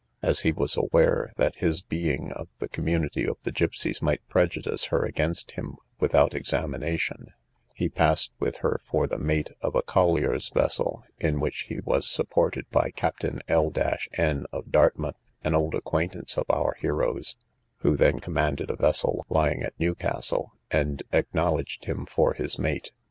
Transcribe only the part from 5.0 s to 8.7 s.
against him without examination, he passed with